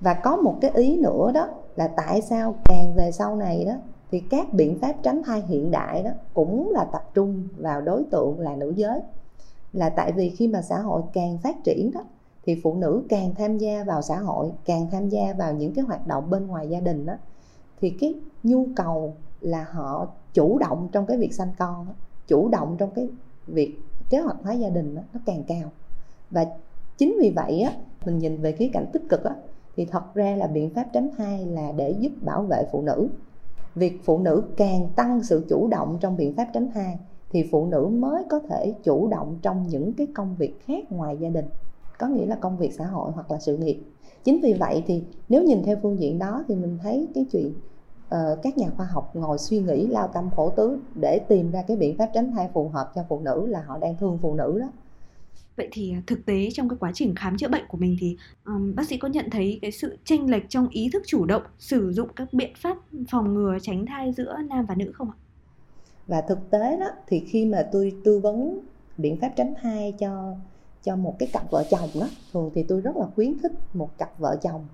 Và 0.00 0.14
có 0.14 0.36
một 0.36 0.54
cái 0.60 0.70
ý 0.74 0.96
nữa 0.96 1.30
đó 1.34 1.48
là 1.76 1.88
tại 1.88 2.22
sao 2.22 2.54
càng 2.64 2.94
về 2.96 3.10
sau 3.12 3.36
này 3.36 3.64
đó, 3.64 3.72
thì 4.10 4.20
các 4.30 4.52
biện 4.52 4.78
pháp 4.78 4.94
tránh 5.02 5.22
thai 5.22 5.42
hiện 5.48 5.70
đại 5.70 6.02
đó 6.02 6.10
cũng 6.34 6.70
là 6.70 6.84
tập 6.84 7.02
trung 7.14 7.48
vào 7.56 7.80
đối 7.80 8.04
tượng 8.10 8.40
là 8.40 8.56
nữ 8.56 8.72
giới. 8.76 9.00
Là 9.72 9.88
tại 9.88 10.12
vì 10.12 10.30
khi 10.30 10.48
mà 10.48 10.62
xã 10.62 10.78
hội 10.78 11.02
càng 11.12 11.38
phát 11.38 11.64
triển 11.64 11.90
đó 11.90 12.00
thì 12.44 12.60
phụ 12.62 12.74
nữ 12.74 13.02
càng 13.08 13.34
tham 13.34 13.58
gia 13.58 13.84
vào 13.84 14.02
xã 14.02 14.18
hội 14.18 14.52
càng 14.64 14.86
tham 14.90 15.08
gia 15.08 15.32
vào 15.38 15.54
những 15.54 15.74
cái 15.74 15.84
hoạt 15.84 16.06
động 16.06 16.30
bên 16.30 16.46
ngoài 16.46 16.68
gia 16.68 16.80
đình 16.80 17.06
đó 17.06 17.14
thì 17.80 17.90
cái 17.90 18.14
nhu 18.42 18.66
cầu 18.76 19.14
là 19.40 19.66
họ 19.70 20.08
chủ 20.34 20.58
động 20.58 20.88
trong 20.92 21.06
cái 21.06 21.18
việc 21.18 21.34
sanh 21.34 21.52
con 21.58 21.86
đó, 21.86 21.92
chủ 22.26 22.48
động 22.48 22.76
trong 22.78 22.90
cái 22.90 23.08
việc 23.46 23.78
kế 24.10 24.18
hoạch 24.18 24.36
hóa 24.42 24.52
gia 24.52 24.68
đình 24.68 24.94
đó, 24.94 25.02
nó 25.12 25.20
càng 25.26 25.42
cao. 25.46 25.70
Và 26.30 26.46
chính 26.98 27.16
vì 27.20 27.30
vậy 27.30 27.60
á 27.60 27.72
mình 28.04 28.18
nhìn 28.18 28.40
về 28.40 28.52
khía 28.52 28.70
cạnh 28.72 28.86
tích 28.92 29.02
cực 29.08 29.24
á 29.24 29.34
thì 29.76 29.84
thật 29.84 30.14
ra 30.14 30.36
là 30.36 30.46
biện 30.46 30.70
pháp 30.70 30.86
tránh 30.92 31.10
thai 31.16 31.46
là 31.46 31.72
để 31.76 31.90
giúp 31.90 32.12
bảo 32.20 32.42
vệ 32.42 32.64
phụ 32.72 32.82
nữ. 32.82 33.08
Việc 33.74 34.00
phụ 34.04 34.18
nữ 34.18 34.44
càng 34.56 34.88
tăng 34.96 35.22
sự 35.22 35.46
chủ 35.48 35.68
động 35.68 35.98
trong 36.00 36.16
biện 36.16 36.34
pháp 36.34 36.48
tránh 36.52 36.70
thai 36.74 36.98
thì 37.30 37.48
phụ 37.50 37.66
nữ 37.66 37.86
mới 37.86 38.24
có 38.30 38.40
thể 38.48 38.74
chủ 38.82 39.08
động 39.08 39.38
trong 39.42 39.66
những 39.68 39.92
cái 39.92 40.06
công 40.14 40.36
việc 40.38 40.60
khác 40.66 40.92
ngoài 40.92 41.16
gia 41.20 41.28
đình 41.28 41.44
có 42.02 42.08
nghĩa 42.08 42.26
là 42.26 42.36
công 42.36 42.56
việc 42.56 42.72
xã 42.72 42.86
hội 42.86 43.12
hoặc 43.14 43.30
là 43.30 43.38
sự 43.38 43.56
nghiệp 43.56 43.80
chính 44.24 44.40
vì 44.40 44.52
vậy 44.52 44.82
thì 44.86 45.02
nếu 45.28 45.42
nhìn 45.42 45.62
theo 45.62 45.76
phương 45.82 46.00
diện 46.00 46.18
đó 46.18 46.44
thì 46.48 46.54
mình 46.54 46.78
thấy 46.82 47.08
cái 47.14 47.26
chuyện 47.32 47.52
uh, 48.06 48.42
các 48.42 48.58
nhà 48.58 48.70
khoa 48.76 48.86
học 48.86 49.16
ngồi 49.16 49.38
suy 49.38 49.58
nghĩ 49.58 49.86
lao 49.86 50.08
tâm 50.08 50.30
khổ 50.36 50.50
tứ 50.50 50.78
để 50.94 51.20
tìm 51.28 51.50
ra 51.50 51.62
cái 51.62 51.76
biện 51.76 51.96
pháp 51.98 52.10
tránh 52.14 52.32
thai 52.32 52.48
phù 52.54 52.68
hợp 52.68 52.92
cho 52.94 53.04
phụ 53.08 53.20
nữ 53.20 53.46
là 53.46 53.62
họ 53.62 53.78
đang 53.78 53.96
thương 53.96 54.18
phụ 54.22 54.34
nữ 54.34 54.58
đó 54.60 54.68
Vậy 55.56 55.68
thì 55.72 55.92
à, 55.92 56.02
thực 56.06 56.26
tế 56.26 56.48
trong 56.52 56.68
cái 56.68 56.76
quá 56.80 56.90
trình 56.94 57.14
khám 57.14 57.36
chữa 57.36 57.48
bệnh 57.48 57.66
của 57.68 57.78
mình 57.78 57.96
thì 58.00 58.16
um, 58.44 58.74
bác 58.74 58.88
sĩ 58.88 58.96
có 58.96 59.08
nhận 59.08 59.30
thấy 59.30 59.58
cái 59.62 59.72
sự 59.72 59.98
chênh 60.04 60.30
lệch 60.30 60.48
trong 60.48 60.68
ý 60.68 60.90
thức 60.92 61.02
chủ 61.06 61.24
động 61.24 61.42
sử 61.58 61.92
dụng 61.92 62.08
các 62.16 62.32
biện 62.32 62.52
pháp 62.56 62.76
phòng 63.10 63.34
ngừa 63.34 63.58
tránh 63.62 63.86
thai 63.86 64.12
giữa 64.12 64.36
nam 64.48 64.66
và 64.66 64.74
nữ 64.74 64.92
không 64.94 65.10
ạ? 65.10 65.16
Và 66.06 66.20
thực 66.20 66.50
tế 66.50 66.76
đó 66.80 66.86
thì 67.06 67.20
khi 67.20 67.46
mà 67.46 67.68
tôi 67.72 67.92
tư 68.04 68.18
vấn 68.18 68.60
biện 68.96 69.16
pháp 69.20 69.32
tránh 69.36 69.54
thai 69.62 69.92
cho 69.98 70.34
cho 70.82 70.96
một 70.96 71.14
cái 71.18 71.28
cặp 71.32 71.50
vợ 71.50 71.64
chồng 71.70 71.88
đó 72.00 72.06
thường 72.32 72.50
thì 72.54 72.62
tôi 72.62 72.80
rất 72.80 72.96
là 72.96 73.06
khuyến 73.14 73.38
khích 73.42 73.52
một 73.74 73.98
cặp 73.98 74.18
vợ 74.18 74.36
chồng 74.42 74.66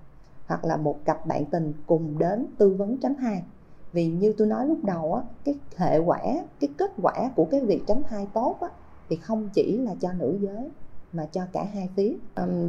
hoặc 0.45 0.65
là 0.65 0.77
một 0.77 0.95
cặp 1.05 1.25
bạn 1.25 1.45
tình 1.45 1.73
cùng 1.85 2.17
đến 2.17 2.47
tư 2.57 2.69
vấn 2.69 2.97
tránh 2.97 3.15
thai. 3.15 3.43
Vì 3.91 4.07
như 4.07 4.33
tôi 4.37 4.47
nói 4.47 4.67
lúc 4.67 4.77
đầu 4.83 5.13
á, 5.13 5.21
cái 5.45 5.55
hệ 5.75 5.97
quả, 5.97 6.19
cái 6.59 6.69
kết 6.77 6.91
quả 7.01 7.31
của 7.35 7.45
cái 7.45 7.61
việc 7.61 7.83
tránh 7.87 8.03
thai 8.03 8.27
tốt 8.33 8.57
á, 8.61 8.67
thì 9.09 9.15
không 9.15 9.49
chỉ 9.53 9.77
là 9.77 9.95
cho 9.99 10.13
nữ 10.13 10.37
giới 10.41 10.69
mà 11.13 11.25
cho 11.31 11.41
cả 11.53 11.63
hai 11.73 11.89
phía. 11.95 12.13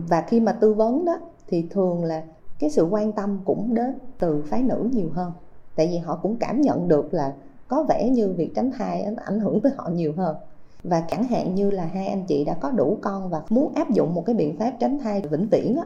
Và 0.09 0.25
khi 0.29 0.41
mà 0.41 0.53
tư 0.53 0.75
vấn 0.75 1.05
đó, 1.05 1.19
thì 1.47 1.67
thường 1.71 2.05
là 2.05 2.25
cái 2.59 2.71
sự 2.71 2.85
quan 2.85 3.13
tâm 3.13 3.41
cũng 3.45 3.75
đến 3.75 3.99
từ 4.19 4.43
phái 4.43 4.63
nữ 4.63 4.89
nhiều 4.93 5.11
hơn. 5.15 5.33
Tại 5.77 5.87
vì 5.87 5.99
họ 5.99 6.19
cũng 6.23 6.37
cảm 6.37 6.61
nhận 6.61 6.89
được 6.89 7.15
là 7.15 7.35
có 7.69 7.85
vẻ 7.89 8.09
như 8.09 8.33
việc 8.33 8.53
tránh 8.55 8.71
thai 8.71 9.03
ảnh 9.03 9.41
hưởng 9.41 9.61
tới 9.61 9.73
họ 9.77 9.91
nhiều 9.93 10.13
hơn 10.17 10.37
và 10.83 11.01
chẳng 11.09 11.25
hạn 11.25 11.55
như 11.55 11.71
là 11.71 11.85
hai 11.85 12.07
anh 12.07 12.25
chị 12.25 12.45
đã 12.45 12.55
có 12.55 12.71
đủ 12.71 12.99
con 13.01 13.31
và 13.31 13.43
muốn 13.51 13.75
áp 13.75 13.91
dụng 13.91 14.15
một 14.15 14.23
cái 14.27 14.35
biện 14.35 14.57
pháp 14.59 14.73
tránh 14.81 14.99
thai 14.99 15.23
vĩnh 15.31 15.49
viễn 15.51 15.77
á, 15.77 15.85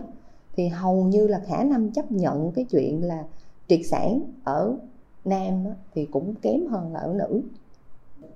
thì 0.56 0.68
hầu 0.68 1.04
như 1.04 1.26
là 1.26 1.40
khả 1.46 1.64
năng 1.64 1.90
chấp 1.90 2.12
nhận 2.12 2.52
cái 2.52 2.64
chuyện 2.70 3.04
là 3.04 3.24
triệt 3.68 3.80
sản 3.90 4.20
ở 4.44 4.76
nam 5.24 5.64
á, 5.64 5.74
thì 5.94 6.06
cũng 6.06 6.34
kém 6.34 6.66
hơn 6.66 6.92
là 6.92 7.00
ở 7.00 7.12
nữ 7.12 7.42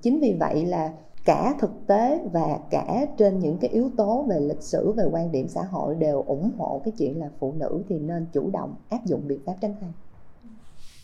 chính 0.03 0.21
vì 0.21 0.37
vậy 0.41 0.67
là 0.67 0.93
cả 1.25 1.55
thực 1.59 1.87
tế 1.87 2.21
và 2.33 2.59
cả 2.71 3.07
trên 3.19 3.39
những 3.39 3.59
cái 3.59 3.71
yếu 3.71 3.91
tố 3.97 4.23
về 4.29 4.41
lịch 4.41 4.63
sử 4.63 4.93
về 4.93 5.05
quan 5.13 5.33
điểm 5.33 5.49
xã 5.49 5.63
hội 5.63 5.95
đều 5.95 6.23
ủng 6.23 6.51
hộ 6.59 6.81
cái 6.85 6.93
chuyện 6.99 7.21
là 7.21 7.31
phụ 7.39 7.55
nữ 7.59 7.83
thì 7.89 7.99
nên 7.99 8.27
chủ 8.33 8.51
động 8.51 8.75
áp 8.89 9.07
dụng 9.07 9.29
biện 9.29 9.41
pháp 9.47 9.55
tránh 9.61 9.75
thai 9.81 9.91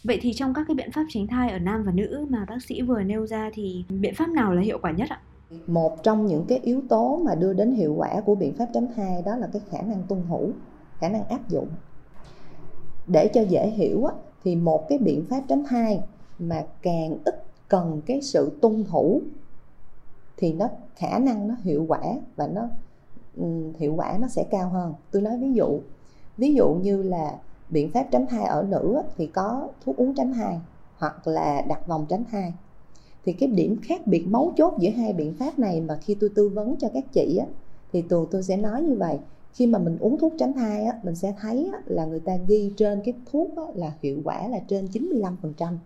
Vậy 0.05 0.19
thì 0.23 0.33
trong 0.33 0.55
các 0.55 0.65
cái 0.69 0.75
biện 0.75 0.91
pháp 0.91 1.05
tránh 1.09 1.27
thai 1.27 1.51
ở 1.51 1.59
nam 1.59 1.83
và 1.83 1.93
nữ 1.93 2.27
mà 2.31 2.45
bác 2.49 2.63
sĩ 2.63 2.83
vừa 2.83 3.03
nêu 3.03 3.27
ra 3.27 3.51
thì 3.55 3.85
biện 3.89 4.15
pháp 4.15 4.29
nào 4.29 4.55
là 4.55 4.63
hiệu 4.63 4.79
quả 4.83 4.91
nhất 4.91 5.09
ạ? 5.11 5.21
Một 5.67 6.03
trong 6.03 6.27
những 6.27 6.45
cái 6.49 6.59
yếu 6.59 6.83
tố 6.89 7.21
mà 7.25 7.35
đưa 7.35 7.53
đến 7.53 7.75
hiệu 7.75 7.95
quả 7.97 8.21
của 8.21 8.35
biện 8.35 8.55
pháp 8.57 8.67
tránh 8.75 8.89
thai 8.97 9.23
đó 9.23 9.37
là 9.37 9.47
cái 9.53 9.63
khả 9.71 9.83
năng 9.83 10.03
tuân 10.09 10.23
thủ, 10.29 10.51
khả 10.99 11.09
năng 11.09 11.25
áp 11.29 11.49
dụng. 11.49 11.69
Để 13.07 13.29
cho 13.35 13.41
dễ 13.41 13.67
hiểu 13.67 14.05
á, 14.05 14.15
thì 14.45 14.57
một 14.57 14.89
cái 14.89 14.99
biện 14.99 15.25
pháp 15.31 15.43
tránh 15.49 15.65
thai 15.65 16.01
mà 16.39 16.67
càng 16.83 17.17
ít 17.25 17.45
cần 17.69 18.03
cái 18.07 18.23
sự 18.23 18.59
tuân 18.63 18.85
thủ 18.85 19.21
thì 20.37 20.53
nó 20.53 20.69
khả 20.97 21.19
năng 21.19 21.49
nó 21.49 21.55
hiệu 21.63 21.85
quả 21.89 22.01
và 22.37 22.47
nó 22.47 22.69
ừ, 23.37 23.73
hiệu 23.79 23.95
quả 23.95 24.19
nó 24.21 24.29
sẽ 24.29 24.45
cao 24.51 24.69
hơn 24.69 24.95
tôi 25.11 25.23
nói 25.23 25.39
ví 25.39 25.53
dụ 25.53 25.81
ví 26.37 26.55
dụ 26.55 26.75
như 26.75 27.03
là 27.03 27.39
biện 27.69 27.91
pháp 27.91 28.07
tránh 28.11 28.27
thai 28.27 28.45
ở 28.45 28.67
nữ 28.69 29.03
thì 29.17 29.27
có 29.27 29.69
thuốc 29.85 29.97
uống 29.97 30.15
tránh 30.15 30.33
thai 30.33 30.61
hoặc 30.99 31.27
là 31.27 31.63
đặt 31.69 31.87
vòng 31.87 32.07
tránh 32.09 32.25
thai 32.31 32.55
thì 33.25 33.33
cái 33.33 33.49
điểm 33.49 33.77
khác 33.83 34.07
biệt 34.07 34.27
mấu 34.29 34.53
chốt 34.57 34.75
giữa 34.79 34.91
hai 34.91 35.13
biện 35.13 35.35
pháp 35.35 35.59
này 35.59 35.81
mà 35.81 35.99
khi 36.01 36.15
tôi 36.15 36.31
tư 36.35 36.49
vấn 36.49 36.77
cho 36.79 36.89
các 36.95 37.05
chị 37.13 37.37
á, 37.37 37.47
thì 37.93 38.03
thường 38.11 38.27
tôi 38.31 38.43
sẽ 38.43 38.57
nói 38.57 38.83
như 38.83 38.95
vậy. 38.95 39.19
Khi 39.53 39.67
mà 39.67 39.79
mình 39.79 39.99
uống 39.99 40.19
thuốc 40.19 40.33
tránh 40.39 40.53
thai 40.53 40.85
á, 40.85 41.01
mình 41.03 41.15
sẽ 41.15 41.35
thấy 41.41 41.71
á, 41.73 41.79
là 41.87 42.05
người 42.05 42.21
ta 42.21 42.37
ghi 42.49 42.73
trên 42.77 43.01
cái 43.05 43.15
thuốc 43.33 43.57
á, 43.57 43.63
là 43.75 43.93
hiệu 44.03 44.21
quả 44.25 44.49
là 44.49 44.59
trên 44.69 44.87
95% 44.87 45.77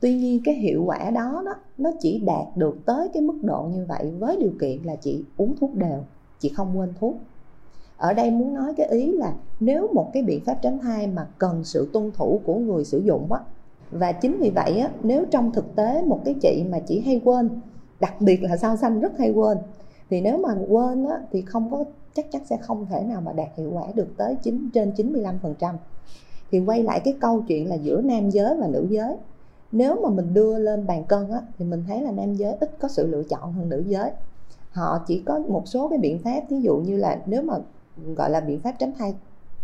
tuy 0.00 0.14
nhiên 0.14 0.40
cái 0.44 0.54
hiệu 0.54 0.82
quả 0.86 1.10
đó, 1.10 1.42
đó 1.44 1.54
nó 1.78 1.90
chỉ 2.00 2.18
đạt 2.18 2.56
được 2.56 2.78
tới 2.86 3.08
cái 3.14 3.22
mức 3.22 3.38
độ 3.42 3.62
như 3.62 3.86
vậy 3.88 4.12
với 4.18 4.36
điều 4.36 4.52
kiện 4.60 4.82
là 4.82 4.96
chị 4.96 5.24
uống 5.36 5.56
thuốc 5.56 5.74
đều 5.74 6.04
chị 6.38 6.48
không 6.48 6.78
quên 6.78 6.92
thuốc. 7.00 7.16
Ở 7.96 8.12
đây 8.12 8.30
muốn 8.30 8.54
nói 8.54 8.74
cái 8.76 8.86
ý 8.86 9.12
là 9.12 9.34
nếu 9.60 9.88
một 9.94 10.10
cái 10.12 10.22
biện 10.22 10.44
pháp 10.44 10.58
tránh 10.62 10.78
thai 10.78 11.06
mà 11.06 11.28
cần 11.38 11.64
sự 11.64 11.90
tuân 11.92 12.10
thủ 12.14 12.40
của 12.44 12.54
người 12.54 12.84
sử 12.84 12.98
dụng 12.98 13.32
á 13.32 13.40
và 13.90 14.12
chính 14.12 14.38
vì 14.40 14.50
vậy 14.50 14.78
á 14.78 14.90
nếu 15.02 15.24
trong 15.30 15.52
thực 15.52 15.76
tế 15.76 16.02
một 16.02 16.20
cái 16.24 16.34
chị 16.42 16.64
mà 16.70 16.78
chỉ 16.86 17.00
hay 17.00 17.20
quên 17.24 17.60
đặc 18.00 18.20
biệt 18.20 18.42
là 18.42 18.56
sau 18.56 18.76
xanh 18.76 19.00
rất 19.00 19.18
hay 19.18 19.30
quên 19.30 19.58
thì 20.10 20.20
nếu 20.20 20.38
mà 20.38 20.54
quên 20.68 21.06
á 21.06 21.16
thì 21.32 21.42
không 21.42 21.70
có 21.70 21.84
chắc 22.14 22.30
chắn 22.32 22.42
sẽ 22.44 22.56
không 22.56 22.86
thể 22.86 23.02
nào 23.02 23.20
mà 23.20 23.32
đạt 23.32 23.48
hiệu 23.56 23.70
quả 23.72 23.84
được 23.94 24.08
tới 24.16 24.36
chín 24.42 24.68
trên 24.74 24.90
95% 24.90 25.74
thì 26.50 26.60
quay 26.60 26.82
lại 26.82 27.00
cái 27.04 27.16
câu 27.20 27.42
chuyện 27.48 27.68
là 27.68 27.74
giữa 27.74 28.00
nam 28.00 28.30
giới 28.30 28.56
và 28.56 28.66
nữ 28.66 28.86
giới. 28.90 29.16
Nếu 29.72 29.96
mà 30.02 30.08
mình 30.10 30.34
đưa 30.34 30.58
lên 30.58 30.86
bàn 30.86 31.04
cân 31.04 31.30
á, 31.30 31.40
thì 31.58 31.64
mình 31.64 31.84
thấy 31.88 32.00
là 32.00 32.10
nam 32.10 32.34
giới 32.34 32.56
ít 32.60 32.70
có 32.80 32.88
sự 32.88 33.06
lựa 33.06 33.22
chọn 33.22 33.52
hơn 33.52 33.68
nữ 33.68 33.84
giới. 33.86 34.10
Họ 34.70 34.98
chỉ 35.06 35.22
có 35.26 35.38
một 35.38 35.62
số 35.66 35.88
cái 35.88 35.98
biện 35.98 36.18
pháp 36.18 36.40
ví 36.48 36.60
dụ 36.60 36.76
như 36.76 36.96
là 36.96 37.20
nếu 37.26 37.42
mà 37.42 37.54
gọi 38.16 38.30
là 38.30 38.40
biện 38.40 38.60
pháp 38.60 38.72
tránh 38.78 38.92
thai 38.98 39.14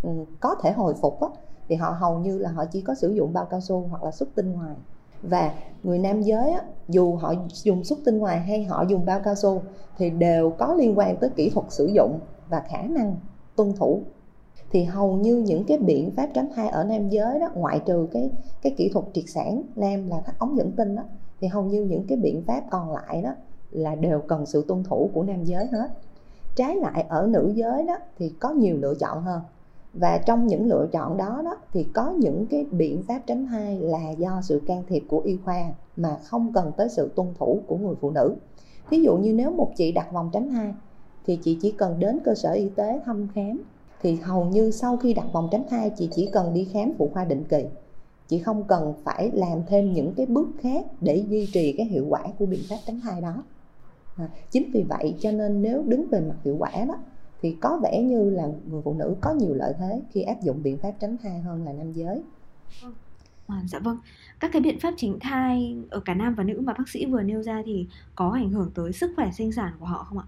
ừ, 0.02 0.10
có 0.40 0.54
thể 0.62 0.72
hồi 0.72 0.94
phục 0.94 1.20
á, 1.20 1.28
thì 1.68 1.76
họ 1.76 1.90
hầu 1.90 2.18
như 2.18 2.38
là 2.38 2.50
họ 2.50 2.64
chỉ 2.64 2.80
có 2.80 2.94
sử 2.94 3.10
dụng 3.10 3.32
bao 3.32 3.44
cao 3.44 3.60
su 3.60 3.86
hoặc 3.90 4.02
là 4.02 4.10
xuất 4.10 4.28
tinh 4.34 4.52
ngoài. 4.52 4.74
Và 5.22 5.52
người 5.82 5.98
nam 5.98 6.22
giới 6.22 6.50
á, 6.50 6.62
dù 6.88 7.16
họ 7.16 7.34
dùng 7.62 7.84
xuất 7.84 7.98
tinh 8.04 8.18
ngoài 8.18 8.40
hay 8.40 8.64
họ 8.64 8.84
dùng 8.88 9.04
bao 9.04 9.20
cao 9.24 9.34
su 9.34 9.62
thì 9.98 10.10
đều 10.10 10.50
có 10.50 10.74
liên 10.74 10.98
quan 10.98 11.16
tới 11.16 11.30
kỹ 11.30 11.50
thuật 11.50 11.66
sử 11.68 11.86
dụng 11.86 12.20
và 12.48 12.62
khả 12.68 12.82
năng 12.82 13.16
tuân 13.56 13.72
thủ. 13.72 14.02
Thì 14.70 14.84
hầu 14.84 15.16
như 15.16 15.36
những 15.36 15.64
cái 15.64 15.78
biện 15.78 16.10
pháp 16.16 16.28
tránh 16.34 16.48
thai 16.54 16.68
ở 16.68 16.84
nam 16.84 17.08
giới 17.08 17.40
đó 17.40 17.48
ngoại 17.54 17.80
trừ 17.86 18.08
cái 18.12 18.30
cái 18.62 18.74
kỹ 18.76 18.90
thuật 18.92 19.04
triệt 19.12 19.24
sản 19.28 19.62
nam 19.76 20.08
là 20.08 20.20
thắt 20.20 20.38
ống 20.38 20.56
dẫn 20.56 20.72
tinh 20.72 20.96
đó 20.96 21.02
thì 21.40 21.48
hầu 21.48 21.64
như 21.64 21.84
những 21.84 22.06
cái 22.08 22.18
biện 22.18 22.42
pháp 22.46 22.62
còn 22.70 22.92
lại 22.92 23.22
đó 23.22 23.30
là 23.70 23.94
đều 23.94 24.20
cần 24.20 24.46
sự 24.46 24.64
tuân 24.68 24.84
thủ 24.84 25.10
của 25.14 25.22
nam 25.22 25.44
giới 25.44 25.66
hết. 25.66 25.88
Trái 26.56 26.76
lại 26.76 27.06
ở 27.08 27.26
nữ 27.26 27.52
giới 27.54 27.86
đó 27.86 27.96
thì 28.18 28.34
có 28.40 28.50
nhiều 28.50 28.76
lựa 28.76 28.94
chọn 28.94 29.22
hơn 29.22 29.40
và 30.00 30.18
trong 30.26 30.46
những 30.46 30.66
lựa 30.66 30.88
chọn 30.92 31.16
đó 31.16 31.42
đó 31.44 31.56
thì 31.72 31.84
có 31.94 32.10
những 32.10 32.46
cái 32.50 32.66
biện 32.70 33.02
pháp 33.02 33.22
tránh 33.26 33.46
thai 33.46 33.78
là 33.78 34.10
do 34.10 34.40
sự 34.42 34.62
can 34.66 34.84
thiệp 34.88 35.04
của 35.08 35.20
y 35.20 35.36
khoa 35.44 35.72
mà 35.96 36.16
không 36.24 36.52
cần 36.52 36.72
tới 36.76 36.88
sự 36.88 37.10
tuân 37.16 37.34
thủ 37.38 37.60
của 37.66 37.76
người 37.76 37.94
phụ 38.00 38.10
nữ. 38.10 38.34
Ví 38.90 39.02
dụ 39.02 39.16
như 39.16 39.32
nếu 39.32 39.50
một 39.50 39.72
chị 39.76 39.92
đặt 39.92 40.12
vòng 40.12 40.30
tránh 40.32 40.48
thai 40.48 40.74
thì 41.26 41.38
chị 41.42 41.58
chỉ 41.62 41.70
cần 41.70 41.98
đến 41.98 42.18
cơ 42.24 42.34
sở 42.34 42.52
y 42.52 42.68
tế 42.68 43.00
thăm 43.04 43.28
khám 43.34 43.62
thì 44.02 44.16
hầu 44.16 44.44
như 44.44 44.70
sau 44.70 44.96
khi 44.96 45.14
đặt 45.14 45.26
vòng 45.32 45.48
tránh 45.52 45.64
thai 45.70 45.90
chị 45.96 46.08
chỉ 46.12 46.28
cần 46.32 46.54
đi 46.54 46.68
khám 46.72 46.92
phụ 46.98 47.10
khoa 47.12 47.24
định 47.24 47.44
kỳ. 47.48 47.64
Chị 48.28 48.38
không 48.38 48.64
cần 48.64 48.94
phải 49.04 49.30
làm 49.34 49.58
thêm 49.66 49.92
những 49.92 50.14
cái 50.16 50.26
bước 50.26 50.48
khác 50.60 50.86
để 51.00 51.24
duy 51.28 51.48
trì 51.52 51.72
cái 51.72 51.86
hiệu 51.86 52.06
quả 52.08 52.22
của 52.38 52.46
biện 52.46 52.60
pháp 52.68 52.76
tránh 52.86 53.00
thai 53.00 53.20
đó. 53.20 53.42
À, 54.16 54.28
chính 54.50 54.70
vì 54.72 54.82
vậy 54.82 55.14
cho 55.20 55.32
nên 55.32 55.62
nếu 55.62 55.82
đứng 55.82 56.08
về 56.10 56.20
mặt 56.20 56.36
hiệu 56.44 56.56
quả 56.58 56.70
đó 56.88 56.98
thì 57.42 57.56
có 57.60 57.80
vẻ 57.82 58.02
như 58.02 58.30
là 58.30 58.48
người 58.70 58.82
phụ 58.84 58.94
nữ 58.94 59.16
có 59.20 59.34
nhiều 59.34 59.54
lợi 59.54 59.72
thế 59.78 60.02
khi 60.10 60.22
áp 60.22 60.42
dụng 60.42 60.62
biện 60.62 60.78
pháp 60.78 60.92
tránh 61.00 61.16
thai 61.22 61.40
hơn 61.40 61.64
là 61.64 61.72
nam 61.72 61.92
giới 61.92 62.22
À, 63.46 63.62
dạ 63.66 63.78
vâng. 63.78 63.98
Các 64.40 64.50
cái 64.52 64.62
biện 64.62 64.78
pháp 64.80 64.94
tránh 64.96 65.18
thai 65.20 65.76
ở 65.90 66.00
cả 66.04 66.14
nam 66.14 66.34
và 66.34 66.44
nữ 66.44 66.60
mà 66.60 66.72
bác 66.72 66.88
sĩ 66.88 67.06
vừa 67.06 67.22
nêu 67.22 67.42
ra 67.42 67.62
thì 67.66 67.86
có 68.14 68.30
ảnh 68.30 68.50
hưởng 68.50 68.70
tới 68.74 68.92
sức 68.92 69.12
khỏe 69.16 69.30
sinh 69.36 69.52
sản 69.52 69.72
của 69.80 69.86
họ 69.86 70.06
không 70.08 70.18
ạ? 70.18 70.24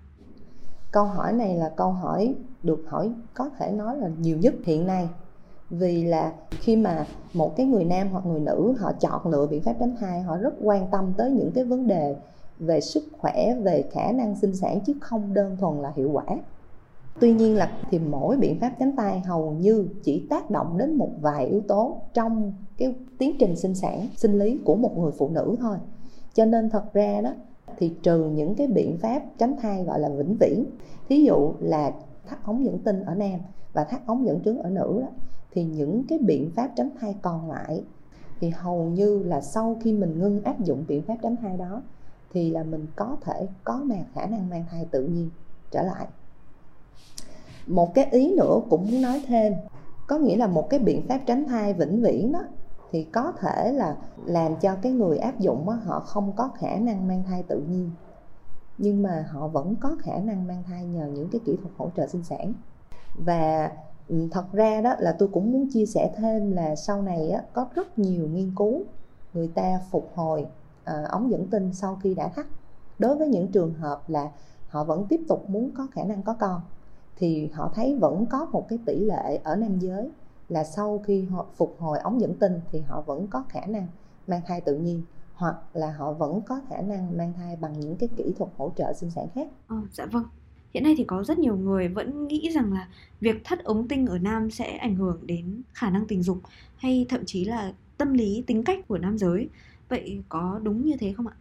Câu 0.91 1.05
hỏi 1.05 1.33
này 1.33 1.55
là 1.55 1.73
câu 1.77 1.93
hỏi 1.93 2.35
được 2.63 2.85
hỏi 2.89 3.13
có 3.35 3.51
thể 3.59 3.73
nói 3.73 3.97
là 3.97 4.09
nhiều 4.19 4.39
nhất 4.39 4.55
hiện 4.65 4.87
nay 4.87 5.09
vì 5.71 6.05
là 6.05 6.33
khi 6.51 6.77
mà 6.77 7.07
một 7.33 7.57
cái 7.57 7.67
người 7.67 7.85
nam 7.85 8.09
hoặc 8.09 8.27
người 8.27 8.41
nữ 8.41 8.75
họ 8.79 8.93
chọn 9.01 9.27
lựa 9.27 9.47
biện 9.47 9.63
pháp 9.63 9.75
tránh 9.81 9.97
thai 10.01 10.23
họ 10.23 10.37
rất 10.37 10.55
quan 10.61 10.87
tâm 10.91 11.13
tới 11.17 11.31
những 11.31 11.51
cái 11.55 11.65
vấn 11.65 11.87
đề 11.87 12.17
về 12.59 12.81
sức 12.81 13.05
khỏe 13.19 13.55
về 13.63 13.85
khả 13.93 14.13
năng 14.13 14.37
sinh 14.37 14.57
sản 14.57 14.81
chứ 14.87 14.95
không 15.01 15.35
đơn 15.35 15.57
thuần 15.61 15.79
là 15.79 15.93
hiệu 15.97 16.11
quả 16.11 16.25
tuy 17.21 17.33
nhiên 17.33 17.57
là 17.57 17.79
thì 17.91 17.99
mỗi 17.99 18.37
biện 18.37 18.61
pháp 18.61 18.73
tránh 18.79 18.97
thai 18.97 19.21
hầu 19.21 19.53
như 19.53 19.89
chỉ 20.03 20.27
tác 20.31 20.51
động 20.51 20.79
đến 20.79 20.95
một 20.95 21.11
vài 21.21 21.47
yếu 21.47 21.61
tố 21.61 21.97
trong 22.15 22.53
cái 22.79 22.95
tiến 23.19 23.37
trình 23.39 23.57
sinh 23.57 23.75
sản 23.75 24.09
sinh 24.17 24.39
lý 24.39 24.59
của 24.65 24.75
một 24.75 24.99
người 24.99 25.13
phụ 25.19 25.29
nữ 25.29 25.57
thôi. 25.61 25.77
Cho 26.35 26.45
nên 26.45 26.71
thật 26.71 26.93
ra 26.93 27.21
đó 27.21 27.31
thì 27.77 27.95
trừ 28.03 28.31
những 28.31 28.55
cái 28.55 28.67
biện 28.67 28.99
pháp 28.99 29.23
tránh 29.39 29.57
thai 29.63 29.85
gọi 29.85 30.01
là 30.01 30.09
vĩnh 30.09 30.37
viễn 30.41 30.65
thí 31.09 31.25
dụ 31.25 31.53
là 31.59 31.93
thắt 32.27 32.45
ống 32.45 32.65
dẫn 32.65 32.79
tinh 32.79 33.05
ở 33.05 33.15
nam 33.15 33.41
và 33.73 33.85
thắt 33.85 34.07
ống 34.07 34.27
dẫn 34.27 34.41
trứng 34.45 34.59
ở 34.59 34.71
nữ 34.71 35.01
đó, 35.01 35.09
thì 35.51 35.65
những 35.65 36.05
cái 36.09 36.19
biện 36.19 36.51
pháp 36.57 36.71
tránh 36.77 36.91
thai 37.01 37.15
còn 37.23 37.51
lại 37.51 37.85
thì 38.41 38.51
hầu 38.51 38.85
như 38.85 39.23
là 39.23 39.41
sau 39.41 39.77
khi 39.83 39.93
mình 39.93 40.19
ngưng 40.19 40.45
áp 40.45 40.61
dụng 40.61 40.85
biện 40.89 41.03
pháp 41.03 41.17
tránh 41.23 41.37
thai 41.37 41.57
đó 41.57 41.83
thì 42.33 42.51
là 42.51 42.63
mình 42.63 42.87
có 42.97 43.17
thể 43.21 43.49
có 43.65 43.81
mà 43.85 43.97
khả 44.15 44.27
năng 44.27 44.51
mang 44.51 44.65
thai 44.71 44.87
tự 44.91 45.07
nhiên 45.07 45.31
trở 45.71 45.83
lại 45.83 46.07
một 47.69 47.95
cái 47.95 48.09
ý 48.11 48.35
nữa 48.37 48.61
cũng 48.71 48.91
muốn 48.91 49.03
nói 49.03 49.23
thêm. 49.27 49.55
Có 50.07 50.19
nghĩa 50.19 50.37
là 50.37 50.47
một 50.47 50.71
cái 50.71 50.81
biện 50.81 51.07
pháp 51.09 51.21
tránh 51.27 51.45
thai 51.45 51.75
vĩnh 51.75 52.03
viễn 52.03 52.33
đó 52.33 52.41
thì 52.91 53.05
có 53.05 53.33
thể 53.41 53.73
là 53.73 53.97
làm 54.25 54.57
cho 54.57 54.77
cái 54.83 54.93
người 54.93 55.19
áp 55.19 55.41
dụng 55.41 55.67
đó, 55.67 55.73
họ 55.85 56.01
không 56.01 56.33
có 56.37 56.51
khả 56.59 56.77
năng 56.77 57.09
mang 57.09 57.25
thai 57.27 57.43
tự 57.43 57.61
nhiên. 57.69 57.91
Nhưng 58.79 59.03
mà 59.03 59.27
họ 59.31 59.49
vẫn 59.49 59.75
có 59.81 59.97
khả 60.01 60.19
năng 60.19 60.47
mang 60.47 60.63
thai 60.67 60.85
nhờ 60.85 61.07
những 61.07 61.29
cái 61.29 61.41
kỹ 61.45 61.57
thuật 61.63 61.75
hỗ 61.77 61.91
trợ 61.97 62.07
sinh 62.07 62.25
sản. 62.25 62.53
Và 63.15 63.73
ừ, 64.09 64.29
thật 64.31 64.53
ra 64.53 64.81
đó 64.81 64.95
là 64.99 65.17
tôi 65.19 65.29
cũng 65.33 65.53
muốn 65.53 65.69
chia 65.73 65.87
sẻ 65.87 66.13
thêm 66.17 66.53
là 66.53 66.77
sau 66.77 67.03
này 67.03 67.31
á, 67.31 67.43
có 67.53 67.67
rất 67.75 67.99
nhiều 67.99 68.29
nghiên 68.29 68.53
cứu 68.57 68.83
người 69.35 69.49
ta 69.49 69.81
phục 69.91 70.11
hồi 70.15 70.47
à, 70.85 71.05
ống 71.11 71.31
dẫn 71.31 71.47
tinh 71.51 71.73
sau 71.73 71.99
khi 72.03 72.15
đã 72.15 72.29
thắt 72.29 72.47
đối 72.99 73.17
với 73.17 73.29
những 73.29 73.53
trường 73.53 73.75
hợp 73.75 74.03
là 74.09 74.31
họ 74.69 74.85
vẫn 74.85 75.07
tiếp 75.09 75.21
tục 75.29 75.51
muốn 75.51 75.71
có 75.77 75.87
khả 75.93 76.05
năng 76.05 76.23
có 76.23 76.37
con 76.41 76.61
thì 77.19 77.49
họ 77.53 77.73
thấy 77.75 77.97
vẫn 78.01 78.27
có 78.31 78.49
một 78.53 78.67
cái 78.69 78.79
tỷ 78.87 78.99
lệ 78.99 79.41
ở 79.45 79.57
nam 79.57 79.79
giới 79.79 80.11
là 80.49 80.65
sau 80.65 81.03
khi 81.07 81.23
họ 81.23 81.47
phục 81.57 81.77
hồi 81.79 81.99
ống 81.99 82.21
dẫn 82.21 82.35
tinh 82.35 82.61
thì 82.71 82.81
họ 82.81 83.01
vẫn 83.01 83.27
có 83.27 83.45
khả 83.49 83.67
năng 83.67 83.87
mang 84.27 84.41
thai 84.47 84.61
tự 84.61 84.77
nhiên 84.77 85.03
hoặc 85.35 85.57
là 85.73 85.91
họ 85.91 86.13
vẫn 86.13 86.41
có 86.47 86.61
khả 86.71 86.81
năng 86.81 87.17
mang 87.17 87.33
thai 87.37 87.57
bằng 87.57 87.81
những 87.81 87.97
cái 87.97 88.09
kỹ 88.17 88.25
thuật 88.39 88.51
hỗ 88.57 88.73
trợ 88.77 88.93
sinh 88.93 89.11
sản 89.11 89.27
khác. 89.35 89.49
Ờ, 89.67 89.77
dạ 89.93 90.07
vâng. 90.07 90.25
Hiện 90.75 90.83
nay 90.83 90.95
thì 90.99 91.05
có 91.05 91.25
rất 91.25 91.39
nhiều 91.39 91.57
người 91.57 91.89
vẫn 91.89 92.27
nghĩ 92.27 92.51
rằng 92.55 92.73
là 92.73 92.89
việc 93.21 93.37
thắt 93.45 93.65
ống 93.65 93.89
tinh 93.89 94.07
ở 94.07 94.19
nam 94.19 94.51
sẽ 94.51 94.77
ảnh 94.77 94.95
hưởng 94.95 95.27
đến 95.27 95.63
khả 95.75 95.91
năng 95.91 96.07
tình 96.07 96.23
dục 96.23 96.39
hay 96.77 97.07
thậm 97.09 97.23
chí 97.27 97.45
là 97.45 97.73
tâm 97.97 98.15
lý 98.15 98.45
tính 98.47 98.65
cách 98.65 98.89
của 98.89 98.99
nam 98.99 99.19
giới. 99.19 99.49
Vậy 99.89 100.23
có 100.29 100.61
đúng 100.63 100.85
như 100.85 100.97
thế 101.01 101.13
không 101.13 101.27
ạ? 101.27 101.37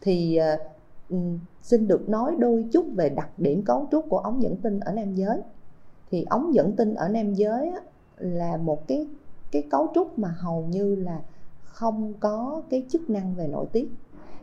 Thì 0.00 0.38
Ừ, 1.08 1.16
xin 1.62 1.88
được 1.88 2.08
nói 2.08 2.36
đôi 2.38 2.68
chút 2.72 2.86
về 2.94 3.08
đặc 3.08 3.30
điểm 3.38 3.62
cấu 3.64 3.88
trúc 3.90 4.04
của 4.08 4.18
ống 4.18 4.42
dẫn 4.42 4.56
tinh 4.56 4.80
ở 4.80 4.92
nam 4.92 5.14
giới. 5.14 5.40
Thì 6.10 6.24
ống 6.30 6.54
dẫn 6.54 6.76
tinh 6.76 6.94
ở 6.94 7.08
nam 7.08 7.34
giới 7.34 7.68
á, 7.68 7.80
là 8.16 8.56
một 8.56 8.86
cái 8.88 9.08
cái 9.52 9.62
cấu 9.70 9.88
trúc 9.94 10.18
mà 10.18 10.28
hầu 10.28 10.66
như 10.66 10.94
là 10.94 11.22
không 11.62 12.14
có 12.20 12.62
cái 12.70 12.86
chức 12.88 13.10
năng 13.10 13.34
về 13.34 13.48
nội 13.48 13.66
tiết. 13.72 13.92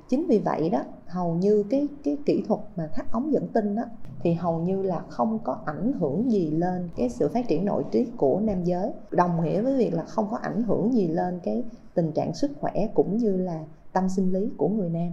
Chính 0.09 0.27
vì 0.27 0.39
vậy 0.39 0.69
đó 0.69 0.83
hầu 1.07 1.35
như 1.35 1.63
cái 1.69 1.87
cái 2.03 2.17
kỹ 2.25 2.43
thuật 2.47 2.59
mà 2.75 2.89
thắt 2.93 3.11
ống 3.11 3.33
dẫn 3.33 3.47
tinh 3.47 3.75
đó 3.75 3.83
thì 4.23 4.33
hầu 4.33 4.59
như 4.59 4.81
là 4.81 4.99
không 5.09 5.39
có 5.43 5.57
ảnh 5.65 5.93
hưởng 5.93 6.31
gì 6.31 6.51
lên 6.51 6.89
cái 6.95 7.09
sự 7.09 7.29
phát 7.29 7.47
triển 7.47 7.65
nội 7.65 7.83
tiết 7.91 8.11
của 8.17 8.39
nam 8.39 8.63
giới. 8.63 8.91
Đồng 9.11 9.43
nghĩa 9.43 9.61
với 9.61 9.77
việc 9.77 9.93
là 9.93 10.03
không 10.03 10.27
có 10.31 10.37
ảnh 10.37 10.63
hưởng 10.63 10.93
gì 10.93 11.07
lên 11.07 11.39
cái 11.43 11.63
tình 11.93 12.11
trạng 12.11 12.33
sức 12.33 12.51
khỏe 12.59 12.87
cũng 12.93 13.17
như 13.17 13.37
là 13.37 13.63
tâm 13.93 14.09
sinh 14.09 14.33
lý 14.33 14.51
của 14.57 14.69
người 14.69 14.89
nam 14.89 15.11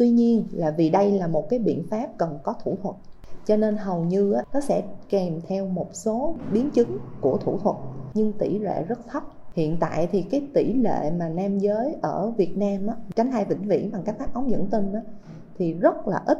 tuy 0.00 0.10
nhiên 0.10 0.44
là 0.52 0.70
vì 0.70 0.90
đây 0.90 1.12
là 1.12 1.26
một 1.26 1.48
cái 1.48 1.58
biện 1.58 1.84
pháp 1.90 2.08
cần 2.18 2.38
có 2.42 2.54
thủ 2.64 2.76
thuật. 2.82 2.96
Cho 3.44 3.56
nên 3.56 3.76
hầu 3.76 4.04
như 4.04 4.34
nó 4.54 4.60
sẽ 4.60 4.82
kèm 5.08 5.40
theo 5.48 5.66
một 5.66 5.88
số 5.92 6.34
biến 6.52 6.70
chứng 6.70 6.98
của 7.20 7.38
thủ 7.38 7.58
thuật 7.58 7.76
nhưng 8.14 8.32
tỷ 8.32 8.58
lệ 8.58 8.84
rất 8.84 8.98
thấp. 9.08 9.22
Hiện 9.54 9.76
tại 9.80 10.08
thì 10.12 10.22
cái 10.22 10.48
tỷ 10.54 10.74
lệ 10.74 11.10
mà 11.18 11.28
nam 11.28 11.58
giới 11.58 11.96
ở 12.02 12.30
Việt 12.30 12.56
Nam 12.56 12.86
á, 12.86 12.94
tránh 13.16 13.30
thai 13.30 13.44
vĩnh 13.44 13.68
viễn 13.68 13.90
bằng 13.92 14.02
cách 14.02 14.16
thắt 14.18 14.34
ống 14.34 14.50
dẫn 14.50 14.66
tinh 14.66 14.92
á, 14.92 15.00
thì 15.58 15.72
rất 15.72 16.08
là 16.08 16.22
ít 16.26 16.38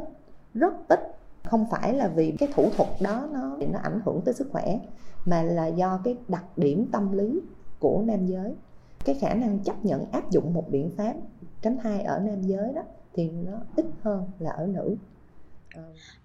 rất 0.53 0.73
ít. 0.87 0.99
Không 1.43 1.65
phải 1.71 1.93
là 1.93 2.07
vì 2.07 2.31
cái 2.39 2.49
thủ 2.55 2.69
thuật 2.77 2.89
đó 3.01 3.27
nó 3.31 3.57
nó 3.71 3.79
ảnh 3.83 4.01
hưởng 4.05 4.21
tới 4.21 4.33
sức 4.33 4.47
khỏe 4.51 4.79
mà 5.25 5.43
là 5.43 5.67
do 5.67 5.99
cái 6.03 6.15
đặc 6.27 6.45
điểm 6.57 6.89
tâm 6.91 7.11
lý 7.11 7.41
của 7.79 8.01
nam 8.05 8.25
giới. 8.25 8.55
Cái 9.05 9.15
khả 9.15 9.33
năng 9.33 9.59
chấp 9.59 9.85
nhận 9.85 10.05
áp 10.11 10.31
dụng 10.31 10.53
một 10.53 10.69
biện 10.69 10.89
pháp 10.97 11.13
tránh 11.61 11.77
thai 11.77 12.01
ở 12.01 12.19
nam 12.19 12.41
giới 12.41 12.73
đó 12.73 12.81
thì 13.13 13.29
nó 13.29 13.57
ít 13.75 13.85
hơn 14.01 14.23
là 14.39 14.51
ở 14.51 14.67
nữ. 14.67 14.95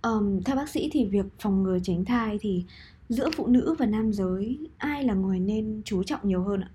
Um, 0.02 0.43
theo 0.43 0.57
bác 0.57 0.69
sĩ 0.69 0.90
thì 0.93 1.05
việc 1.05 1.26
phòng 1.38 1.62
ngừa 1.62 1.78
tránh 1.83 2.05
thai 2.05 2.38
thì 2.40 2.64
giữa 3.09 3.28
phụ 3.37 3.47
nữ 3.47 3.75
và 3.78 3.87
nam 3.87 4.12
giới 4.12 4.59
ai 4.78 5.05
là 5.05 5.14
người 5.14 5.40
nên 5.40 5.83
chú 5.85 6.02
trọng 6.02 6.21
nhiều 6.23 6.43
hơn 6.43 6.61
ạ? 6.61 6.71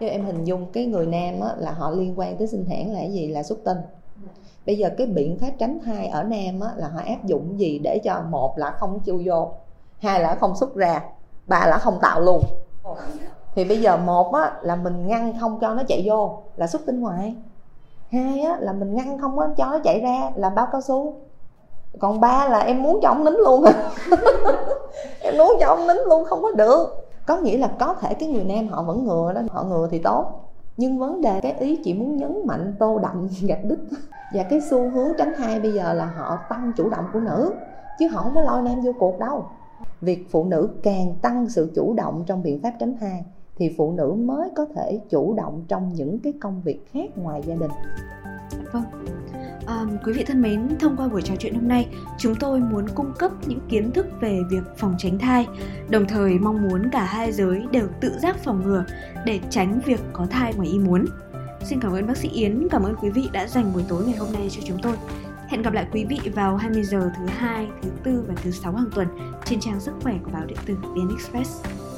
Như 0.00 0.08
em 0.08 0.24
hình 0.24 0.44
dung 0.44 0.72
cái 0.72 0.86
người 0.86 1.06
nam 1.06 1.40
á, 1.40 1.54
là 1.58 1.72
họ 1.72 1.90
liên 1.90 2.18
quan 2.18 2.36
tới 2.38 2.48
sinh 2.48 2.64
sản 2.68 2.92
là 2.92 2.98
cái 2.98 3.12
gì? 3.12 3.28
Là 3.28 3.42
xuất 3.42 3.58
tinh. 3.64 3.78
Bây 4.66 4.78
giờ 4.78 4.90
cái 4.98 5.06
biện 5.06 5.38
pháp 5.38 5.50
tránh 5.58 5.78
thai 5.84 6.06
ở 6.06 6.22
nam 6.22 6.60
á, 6.60 6.72
là 6.76 6.88
họ 6.88 7.00
áp 7.00 7.24
dụng 7.24 7.60
gì 7.60 7.78
để 7.78 8.00
cho 8.04 8.22
một 8.30 8.58
là 8.58 8.70
không 8.70 9.00
chui 9.06 9.28
vô 9.28 9.52
hai 9.98 10.20
là 10.20 10.34
không 10.34 10.56
xuất 10.56 10.74
ra 10.74 11.02
ba 11.46 11.66
là 11.66 11.78
không 11.78 11.98
tạo 12.02 12.20
luôn? 12.20 12.44
Thì 13.54 13.64
bây 13.64 13.80
giờ 13.80 13.96
một 13.96 14.32
á, 14.32 14.52
là 14.62 14.76
mình 14.76 15.06
ngăn 15.06 15.40
không 15.40 15.58
cho 15.60 15.74
nó 15.74 15.82
chạy 15.88 16.02
vô 16.06 16.42
là 16.56 16.66
xuất 16.66 16.82
tinh 16.86 17.00
ngoài 17.00 17.34
hai 18.12 18.40
á, 18.40 18.56
là 18.60 18.72
mình 18.72 18.94
ngăn 18.94 19.18
không 19.18 19.36
cho 19.56 19.66
nó 19.66 19.78
chạy 19.78 20.00
ra 20.00 20.30
là 20.34 20.50
bao 20.50 20.68
cao 20.72 20.80
su 20.80 21.14
còn 21.98 22.20
ba 22.20 22.48
là 22.48 22.58
em 22.58 22.82
muốn 22.82 22.98
cho 23.02 23.08
ông 23.08 23.24
nín 23.24 23.34
luôn. 23.34 23.64
Em 25.20 25.38
muốn 25.38 25.56
cho 25.60 25.66
ông 25.66 25.86
nín 25.86 25.96
luôn 26.08 26.24
không 26.24 26.42
có 26.42 26.52
được. 26.52 27.06
Có 27.26 27.36
nghĩa 27.36 27.58
là 27.58 27.70
có 27.78 27.94
thể 27.94 28.14
cái 28.14 28.28
người 28.28 28.44
nam 28.44 28.68
họ 28.68 28.82
vẫn 28.82 29.04
ngừa 29.04 29.32
đó 29.32 29.40
họ 29.50 29.62
ngừa 29.62 29.88
thì 29.90 29.98
tốt. 29.98 30.26
Nhưng 30.76 30.98
vấn 30.98 31.20
đề 31.20 31.40
cái 31.40 31.52
ý 31.52 31.80
chị 31.84 31.94
muốn 31.94 32.16
nhấn 32.16 32.46
mạnh 32.46 32.74
tô 32.78 32.98
đậm 33.02 33.28
gạch 33.42 33.64
đích. 33.64 33.78
Và 34.34 34.42
cái 34.42 34.60
xu 34.70 34.90
hướng 34.90 35.12
tránh 35.18 35.32
thai 35.36 35.60
bây 35.60 35.72
giờ 35.72 35.92
là 35.92 36.06
họ 36.16 36.38
tăng 36.48 36.72
chủ 36.76 36.88
động 36.88 37.04
của 37.12 37.20
nữ 37.20 37.52
chứ 37.98 38.08
họ 38.08 38.22
không 38.22 38.34
có 38.34 38.40
lôi 38.40 38.62
nam 38.62 38.80
vô 38.80 38.92
cuộc 38.98 39.18
đâu. 39.18 39.44
Việc 40.00 40.26
phụ 40.30 40.44
nữ 40.44 40.68
càng 40.82 41.14
tăng 41.22 41.48
sự 41.48 41.72
chủ 41.74 41.94
động 41.94 42.24
trong 42.26 42.42
biện 42.42 42.60
pháp 42.62 42.72
tránh 42.78 42.96
thai 43.00 43.24
thì 43.60 43.74
phụ 43.76 43.92
nữ 43.92 44.12
mới 44.18 44.48
có 44.56 44.66
thể 44.76 45.00
chủ 45.10 45.34
động 45.36 45.64
trong 45.68 45.92
những 45.94 46.18
cái 46.18 46.32
công 46.40 46.62
việc 46.62 46.80
khác 46.92 47.10
ngoài 47.16 47.42
gia 47.46 47.54
đình 47.54 47.70
vâng 48.72 48.84
À, 49.66 49.86
quý 50.04 50.12
vị 50.12 50.24
thân 50.24 50.42
mến, 50.42 50.68
thông 50.80 50.96
qua 50.96 51.08
buổi 51.08 51.22
trò 51.22 51.34
chuyện 51.38 51.54
hôm 51.54 51.68
nay, 51.68 51.88
chúng 52.18 52.34
tôi 52.34 52.60
muốn 52.60 52.86
cung 52.94 53.12
cấp 53.18 53.32
những 53.46 53.58
kiến 53.68 53.90
thức 53.90 54.06
về 54.20 54.40
việc 54.50 54.62
phòng 54.76 54.94
tránh 54.98 55.18
thai, 55.18 55.46
đồng 55.88 56.06
thời 56.06 56.38
mong 56.38 56.68
muốn 56.68 56.90
cả 56.92 57.04
hai 57.04 57.32
giới 57.32 57.62
đều 57.72 57.86
tự 58.00 58.12
giác 58.18 58.36
phòng 58.44 58.62
ngừa 58.64 58.84
để 59.26 59.40
tránh 59.50 59.80
việc 59.86 60.00
có 60.12 60.26
thai 60.30 60.54
ngoài 60.54 60.68
ý 60.68 60.78
muốn. 60.78 61.04
Xin 61.64 61.80
cảm 61.80 61.92
ơn 61.92 62.06
bác 62.06 62.16
sĩ 62.16 62.28
Yến, 62.28 62.68
cảm 62.70 62.82
ơn 62.82 62.94
quý 62.96 63.10
vị 63.10 63.28
đã 63.32 63.46
dành 63.46 63.72
buổi 63.74 63.84
tối 63.88 64.04
ngày 64.06 64.16
hôm 64.16 64.32
nay 64.32 64.48
cho 64.50 64.60
chúng 64.64 64.78
tôi. 64.82 64.96
Hẹn 65.48 65.62
gặp 65.62 65.72
lại 65.72 65.86
quý 65.92 66.04
vị 66.04 66.18
vào 66.34 66.56
20 66.56 66.82
giờ 66.82 67.10
thứ 67.18 67.26
hai, 67.26 67.68
thứ 67.82 67.90
tư 68.04 68.24
và 68.28 68.34
thứ 68.42 68.50
sáu 68.50 68.72
hàng 68.72 68.90
tuần 68.94 69.08
trên 69.44 69.60
trang 69.60 69.80
sức 69.80 69.92
khỏe 70.02 70.14
của 70.24 70.30
báo 70.32 70.46
điện 70.46 70.58
tử 70.66 70.74
VnExpress. 70.94 71.64
Express. 71.64 71.89